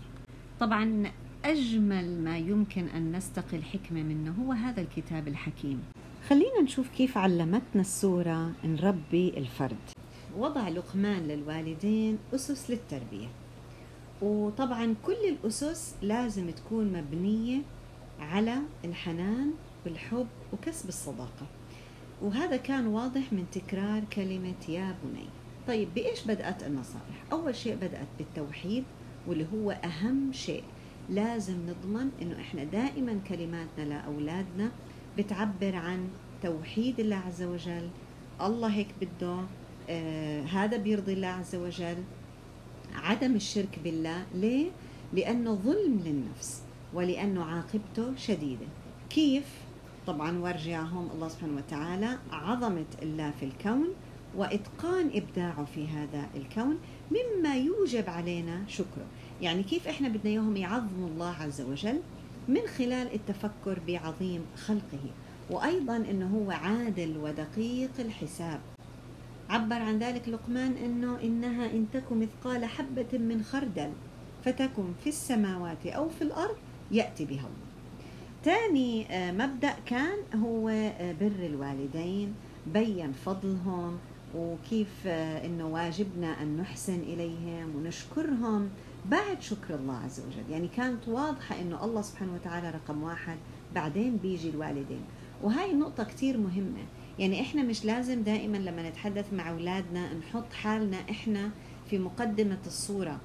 طبعا 0.60 1.10
أجمل 1.44 2.24
ما 2.24 2.38
يمكن 2.38 2.86
أن 2.88 3.12
نستقي 3.12 3.56
الحكمة 3.56 4.02
منه 4.02 4.34
هو 4.42 4.52
هذا 4.52 4.80
الكتاب 4.80 5.28
الحكيم. 5.28 5.82
خلينا 6.28 6.62
نشوف 6.62 6.88
كيف 6.88 7.18
علمتنا 7.18 7.80
السورة 7.80 8.52
نربي 8.64 9.28
الفرد. 9.36 9.76
وضع 10.38 10.68
لقمان 10.68 11.22
للوالدين 11.22 12.18
أسس 12.34 12.70
للتربية. 12.70 13.26
وطبعا 14.24 14.94
كل 15.06 15.16
الأسس 15.28 15.94
لازم 16.02 16.50
تكون 16.50 16.92
مبنية 16.92 17.62
على 18.20 18.58
الحنان 18.84 19.50
والحب 19.86 20.26
وكسب 20.52 20.88
الصداقة. 20.88 21.46
وهذا 22.22 22.56
كان 22.56 22.86
واضح 22.86 23.32
من 23.32 23.46
تكرار 23.52 24.04
كلمة 24.12 24.54
يا 24.68 24.96
بني. 25.04 25.26
طيب 25.66 25.88
بإيش 25.94 26.24
بدأت 26.24 26.62
النصائح؟ 26.62 27.24
أول 27.32 27.54
شيء 27.54 27.74
بدأت 27.74 28.06
بالتوحيد 28.18 28.84
واللي 29.26 29.46
هو 29.54 29.70
أهم 29.70 30.32
شيء. 30.32 30.62
لازم 31.10 31.56
نضمن 31.66 32.10
إنه 32.22 32.40
إحنا 32.40 32.64
دائما 32.64 33.20
كلماتنا 33.28 33.84
لأولادنا 33.84 34.70
بتعبر 35.18 35.76
عن 35.76 36.08
توحيد 36.42 37.00
الله 37.00 37.16
عز 37.16 37.42
وجل. 37.42 37.88
الله 38.40 38.68
هيك 38.68 38.88
بده 39.00 39.40
آه 39.90 40.42
هذا 40.42 40.76
بيرضي 40.76 41.12
الله 41.12 41.26
عز 41.28 41.54
وجل. 41.54 41.96
عدم 42.94 43.34
الشرك 43.34 43.78
بالله. 43.84 44.26
ليه؟ 44.34 44.70
لأنه 45.12 45.54
ظلم 45.54 46.00
للنفس 46.04 46.62
ولأنه 46.94 47.44
عاقبته 47.44 48.16
شديدة. 48.16 48.66
كيف؟ 49.10 49.44
طبعا 50.06 50.38
وارجعهم 50.38 51.10
الله 51.14 51.28
سبحانه 51.28 51.56
وتعالى 51.56 52.18
عظمة 52.30 52.84
الله 53.02 53.30
في 53.40 53.44
الكون 53.46 53.88
وإتقان 54.36 55.10
إبداعه 55.14 55.64
في 55.64 55.86
هذا 55.88 56.26
الكون 56.34 56.78
مما 57.10 57.56
يوجب 57.56 58.10
علينا 58.10 58.64
شكره. 58.68 59.06
يعني 59.42 59.62
كيف 59.62 59.88
إحنا 59.88 60.08
بدنا 60.08 60.30
إياهم 60.30 60.56
يعظموا 60.56 61.08
الله 61.08 61.34
عز 61.40 61.60
وجل؟ 61.60 62.00
من 62.48 62.66
خلال 62.78 63.14
التفكر 63.14 63.78
بعظيم 63.86 64.40
خلقه. 64.56 65.10
وأيضا 65.50 65.96
إنه 65.96 66.36
هو 66.36 66.50
عادل 66.50 67.16
ودقيق 67.16 67.90
الحساب. 67.98 68.60
عبر 69.54 69.76
عن 69.76 69.98
ذلك 69.98 70.28
لقمان 70.28 70.72
إنه 70.72 71.20
إنها 71.22 71.66
إن 71.66 71.86
تك 71.92 72.12
مثقال 72.12 72.64
حبة 72.64 73.18
من 73.18 73.42
خردل 73.42 73.90
فتكن 74.44 74.92
في 75.04 75.08
السماوات 75.08 75.86
أو 75.86 76.08
في 76.08 76.22
الأرض 76.22 76.56
يأتي 76.90 77.24
بها 77.24 77.40
الله. 77.40 77.64
ثاني 78.44 79.06
مبدأ 79.32 79.74
كان 79.86 80.18
هو 80.34 80.66
بر 81.20 81.46
الوالدين 81.46 82.34
بين 82.66 83.12
فضلهم 83.12 83.98
وكيف 84.36 85.06
إنه 85.06 85.66
واجبنا 85.66 86.42
أن 86.42 86.56
نحسن 86.56 87.00
إليهم 87.00 87.76
ونشكرهم 87.76 88.68
بعد 89.06 89.42
شكر 89.42 89.74
الله 89.74 89.96
عز 89.96 90.20
وجل. 90.20 90.50
يعني 90.50 90.68
كانت 90.68 91.08
واضحة 91.08 91.60
أنه 91.60 91.84
الله 91.84 92.02
سبحانه 92.02 92.34
وتعالى 92.34 92.70
رقم 92.70 93.02
واحد 93.02 93.36
بعدين 93.74 94.16
بيجي 94.16 94.50
الوالدين. 94.50 95.02
وهاي 95.42 95.70
النقطة 95.70 96.04
كتير 96.04 96.38
مهمة. 96.38 96.84
يعني 97.18 97.40
إحنا 97.40 97.62
مش 97.62 97.84
لازم 97.84 98.22
دائما 98.22 98.56
لما 98.56 98.88
نتحدث 98.88 99.32
مع 99.32 99.50
أولادنا 99.50 100.14
نحط 100.14 100.52
حالنا 100.52 100.96
إحنا 101.10 101.50
في 101.90 101.98
مقدمة 101.98 102.58
الصورة 102.66 103.20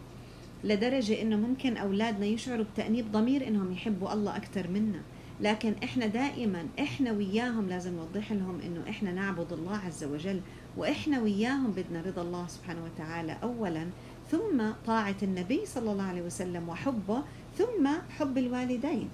لدرجة 0.64 1.22
إنه 1.22 1.36
ممكن 1.36 1.78
أولادنا 1.78 2.26
يشعروا 2.26 2.66
بتأنيب 2.74 3.12
ضمير 3.12 3.48
إنهم 3.48 3.72
يحبوا 3.72 4.14
الله 4.14 4.36
أكثر 4.38 4.68
منا. 4.68 5.02
لكن 5.42 5.74
إحنا 5.84 6.06
دائما 6.06 6.66
إحنا 6.80 7.12
وياهم 7.12 7.70
لازم 7.70 7.96
نوضح 7.96 8.32
لهم 8.32 8.60
إنه 8.66 8.90
إحنا 8.90 9.12
نعبد 9.12 9.54
الله 9.54 9.78
عز 9.78 10.04
وجل 10.04 10.42
وإحنا 10.78 11.22
وياهم 11.22 11.72
بدنا 11.72 12.02
رضا 12.02 12.22
الله 12.22 12.48
سبحانه 12.48 12.84
وتعالى 12.86 13.38
أولا 13.44 13.88
ثم 14.32 14.64
طاعة 14.88 15.16
النبي 15.24 15.66
صلى 15.66 15.92
الله 15.92 16.04
عليه 16.04 16.22
وسلم 16.22 16.70
وحبه 16.70 17.24
ثم 17.58 17.88
حب 18.10 18.38
الوالدين. 18.38 19.10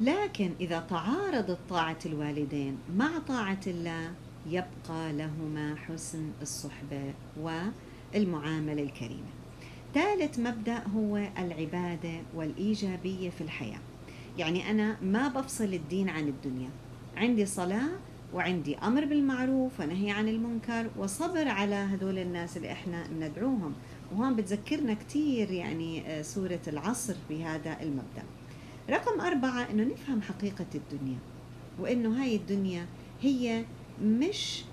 لكن 0.00 0.52
إذا 0.60 0.80
تعارضت 0.80 1.58
طاعة 1.68 1.98
الوالدين 2.06 2.78
مع 2.96 3.18
طاعة 3.28 3.60
الله 3.66 4.12
يبقى 4.46 5.12
لهما 5.12 5.76
حسن 5.76 6.30
الصحبة 6.42 7.14
والمعاملة 7.40 8.82
الكريمة. 8.82 9.30
ثالث 9.94 10.38
مبدأ 10.38 10.82
هو 10.96 11.16
العبادة 11.38 12.20
والإيجابية 12.34 13.30
في 13.30 13.40
الحياة. 13.40 13.78
يعني 14.38 14.70
أنا 14.70 14.96
ما 15.02 15.28
بفصل 15.28 15.64
الدين 15.64 16.08
عن 16.08 16.28
الدنيا. 16.28 16.68
عندي 17.16 17.46
صلاة 17.46 17.88
وعندي 18.34 18.78
أمر 18.78 19.04
بالمعروف 19.04 19.80
ونهي 19.80 20.10
عن 20.10 20.28
المنكر 20.28 20.86
وصبر 20.98 21.48
على 21.48 21.74
هدول 21.74 22.18
الناس 22.18 22.56
اللي 22.56 22.72
إحنا 22.72 23.08
ندعوهم. 23.08 23.74
وهون 24.12 24.36
بتذكرنا 24.36 24.94
كثير 24.94 25.50
يعني 25.50 26.22
سورة 26.22 26.60
العصر 26.68 27.14
بهذا 27.30 27.82
المبدأ. 27.82 28.22
رقم 28.90 29.20
أربعة 29.20 29.70
أنه 29.70 29.84
نفهم 29.84 30.22
حقيقة 30.22 30.66
الدنيا 30.74 31.18
وأنه 31.78 32.22
هاي 32.22 32.36
الدنيا 32.36 32.86
هي 33.22 33.64
مش 34.02 34.64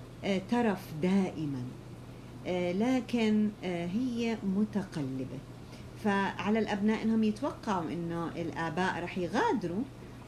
ترف 0.50 0.80
دائما 1.02 1.62
لكن 2.72 3.50
هي 3.64 4.38
متقلبة. 4.56 5.38
فعلى 6.04 6.58
الأبناء 6.58 7.02
أنهم 7.02 7.24
يتوقعوا 7.24 7.90
أنه 7.90 8.28
الآباء 8.28 9.02
رح 9.02 9.18
يغادروا 9.18 9.82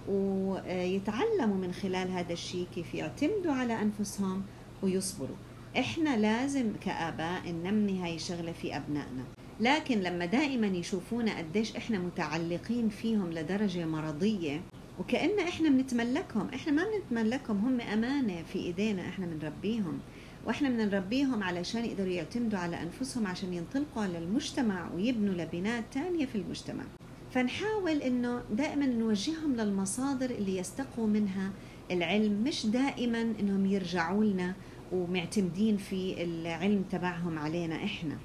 ويتعلموا 0.09 1.57
من 1.57 1.73
خلال 1.73 2.11
هذا 2.11 2.33
الشيء 2.33 2.67
كيف 2.75 2.95
يعتمدوا 2.95 3.53
على 3.53 3.83
أنفسهم 3.83 4.43
ويصبروا. 4.83 5.37
إحنا 5.79 6.17
لازم 6.17 6.73
كآباء 6.81 7.51
ننمي 7.51 8.03
هاي 8.03 8.15
الشغلة 8.15 8.53
في 8.53 8.77
أبنائنا. 8.77 9.25
لكن 9.61 10.01
لما 10.01 10.25
دائما 10.27 10.67
يشوفونا 10.67 11.39
قديش 11.39 11.77
إحنا 11.77 11.99
متعلقين 11.99 12.89
فيهم 12.89 13.33
لدرجة 13.33 13.87
مرضية 13.87 14.61
وكأن 15.01 15.39
إحنا 15.39 15.69
بنتملكهم 15.69 16.49
إحنا 16.55 16.73
ما 16.73 16.83
بنتملكهم 16.99 17.59
هم 17.59 17.81
أمانة 17.81 18.43
في 18.53 18.59
إيدينا 18.59 19.09
إحنا 19.09 19.27
بنربيهم. 19.27 19.99
وإحنا 20.47 20.69
بنربيهم 20.69 21.43
علشان 21.43 21.85
يقدروا 21.85 22.09
يعتمدوا 22.13 22.59
على 22.59 22.83
أنفسهم 22.83 23.27
عشان 23.27 23.53
ينطلقوا 23.53 24.03
على 24.03 24.19
المجتمع 24.19 24.91
ويبنوا 24.95 25.35
لبنات 25.35 25.85
تانية 25.93 26.27
في 26.27 26.35
المجتمع. 26.39 26.85
فنحاول 27.31 27.93
إنه 28.03 28.43
دائما 28.53 28.87
نوجههم 28.87 29.57
للمصادر 29.57 30.31
اللي 30.31 30.57
يستقوا 30.57 31.07
منها. 31.07 31.51
العلم 31.91 32.45
مش 32.45 32.67
دائما 32.67 33.23
إنهم 33.41 33.67
يرجعوا 33.67 34.25
لنا 34.25 34.55
ومعتمدين 34.93 35.77
في 35.77 36.23
العلم 36.25 36.85
تبعهم 36.91 37.39
علينا 37.39 37.75
إحنا. 37.85 38.17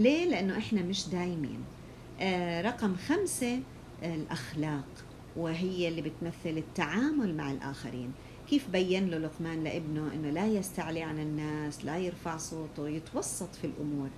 ليه؟ 0.00 0.24
لأنه 0.24 0.58
إحنا 0.58 0.82
مش 0.82 1.08
دايمين. 1.08 1.64
آه 2.20 2.62
رقم 2.62 2.96
خمسة 2.96 3.60
الأخلاق 4.02 4.88
وهي 5.36 5.88
اللي 5.88 6.02
بتمثل 6.02 6.58
التعامل 6.58 7.36
مع 7.36 7.50
الآخرين. 7.50 8.12
كيف 8.50 8.70
بين 8.70 9.08
له 9.10 9.18
لقمان 9.18 9.64
لابنه 9.64 10.12
إنه 10.14 10.30
لا 10.30 10.46
يستعلي 10.46 11.02
عن 11.02 11.18
الناس 11.18 11.84
لا 11.84 11.98
يرفع 11.98 12.36
صوته 12.36 12.88
يتوسط 12.88 13.54
في 13.54 13.66
الأمور. 13.66 14.08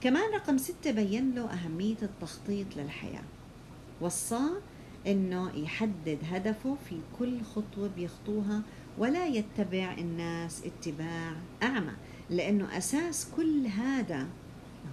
كمان 0.00 0.34
رقم 0.34 0.58
ستة 0.58 0.90
بين 0.90 1.34
له 1.34 1.52
أهمية 1.52 1.96
التخطيط 2.02 2.76
للحياة. 2.76 3.24
وصاه 4.00 4.52
إنه 5.06 5.50
يحدد 5.56 6.18
هدفه 6.30 6.76
في 6.88 6.98
كل 7.18 7.40
خطوة 7.42 7.88
بيخطوها 7.96 8.62
ولا 8.98 9.26
يتبع 9.26 9.94
الناس 9.98 10.62
اتباع 10.64 11.32
أعمى 11.62 11.92
لأنه 12.30 12.78
أساس 12.78 13.28
كل 13.36 13.66
هذا 13.66 14.26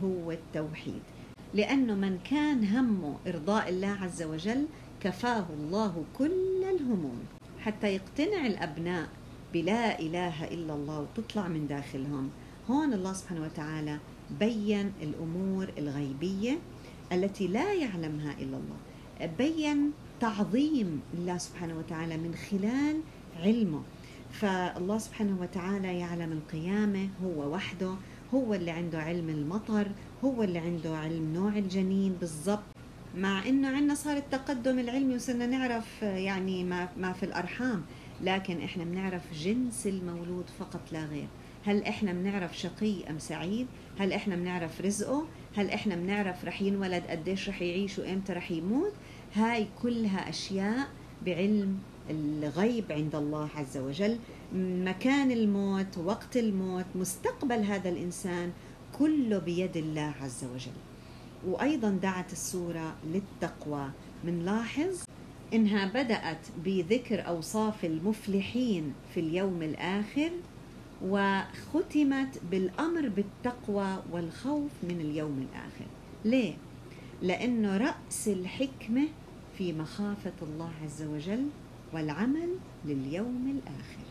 هو 0.03 0.31
التوحيد. 0.31 1.01
لأنه 1.53 1.95
من 1.95 2.19
كان 2.23 2.65
همه 2.65 3.17
إرضاء 3.27 3.69
الله 3.69 3.87
عز 3.87 4.23
وجل 4.23 4.65
كفاه 5.01 5.45
الله 5.49 6.03
كل 6.17 6.63
الهموم. 6.63 7.19
حتى 7.59 7.87
يقتنع 7.87 8.45
الأبناء 8.47 9.09
بلا 9.53 9.99
إله 9.99 10.47
إلا 10.47 10.73
الله 10.73 10.99
وتطلع 10.99 11.47
من 11.47 11.67
داخلهم. 11.67 12.29
هون 12.69 12.93
الله 12.93 13.13
سبحانه 13.13 13.41
وتعالى 13.41 13.97
بين 14.39 14.91
الأمور 15.01 15.67
الغيبية 15.77 16.57
التي 17.11 17.47
لا 17.47 17.73
يعلمها 17.73 18.35
إلا 18.39 18.57
الله. 18.57 18.77
بين 19.37 19.91
تعظيم 20.19 21.01
الله 21.13 21.37
سبحانه 21.37 21.77
وتعالى 21.77 22.17
من 22.17 22.35
خلال 22.35 23.01
علمه. 23.39 23.81
فالله 24.31 24.97
سبحانه 24.97 25.37
وتعالى 25.41 25.99
يعلم 25.99 26.31
القيامة 26.31 27.09
هو 27.23 27.53
وحده 27.53 27.95
هو 28.33 28.53
اللي 28.53 28.71
عنده 28.71 28.99
علم 29.01 29.29
المطر 29.29 29.87
هو 30.23 30.43
اللي 30.43 30.59
عنده 30.59 30.97
علم 30.97 31.33
نوع 31.33 31.57
الجنين 31.57 32.13
بالضبط. 32.19 32.63
مع 33.17 33.45
إنه 33.47 33.67
عندنا 33.67 33.95
صار 33.95 34.17
التقدم 34.17 34.79
العلمي 34.79 35.15
وصرنا 35.15 35.45
نعرف 35.45 36.01
يعني 36.01 36.63
ما 36.63 36.89
ما 36.97 37.13
في 37.13 37.23
الأرحام 37.23 37.81
لكن 38.21 38.61
إحنا 38.61 38.83
بنعرف 38.83 39.21
جنس 39.33 39.87
المولود 39.87 40.45
فقط 40.59 40.81
لا 40.91 41.05
غير. 41.05 41.27
هل 41.65 41.83
إحنا 41.83 42.13
بنعرف 42.13 42.57
شقي 42.57 43.09
أم 43.09 43.19
سعيد؟ 43.19 43.67
هل 43.99 44.13
إحنا 44.13 44.35
بنعرف 44.35 44.81
رزقه؟ 44.81 45.25
هل 45.57 45.69
إحنا 45.69 45.95
بنعرف 45.95 46.45
رح 46.45 46.61
ينولد 46.61 47.03
قديش 47.09 47.49
رح 47.49 47.61
يعيش 47.61 47.99
وإمتى 47.99 48.33
رح 48.33 48.51
يموت؟ 48.51 48.93
هاي 49.35 49.67
كلها 49.81 50.29
أشياء 50.29 50.87
بعلم 51.25 51.79
الغيب 52.09 52.91
عند 52.91 53.15
الله 53.15 53.49
عز 53.55 53.77
وجل. 53.77 54.17
مكان 54.55 55.31
الموت 55.31 55.97
وقت 55.97 56.37
الموت 56.37 56.85
مستقبل 56.95 57.63
هذا 57.63 57.89
الإنسان 57.89 58.51
كله 58.99 59.39
بيد 59.39 59.77
الله 59.77 60.13
عز 60.21 60.45
وجل. 60.55 60.71
وأيضا 61.47 61.89
دعت 61.89 62.31
السورة 62.31 62.95
للتقوى. 63.13 63.89
منلاحظ 64.23 65.03
إنها 65.53 65.85
بدأت 65.85 66.47
بذكر 66.65 67.27
أوصاف 67.27 67.85
المفلحين 67.85 68.93
في 69.13 69.19
اليوم 69.19 69.61
الآخر 69.61 70.31
وختمت 71.03 72.41
بالأمر 72.51 73.09
بالتقوى 73.09 74.03
والخوف 74.11 74.71
من 74.83 75.01
اليوم 75.01 75.47
الآخر. 75.49 75.85
ليه؟ 76.25 76.53
لأنه 77.21 77.77
رأس 77.77 78.27
الحكمة 78.27 79.07
في 79.57 79.73
مخافة 79.73 80.33
الله 80.41 80.71
عز 80.83 81.03
وجل 81.03 81.47
والعمل 81.93 82.49
لليوم 82.85 83.47
الآخر. 83.57 84.10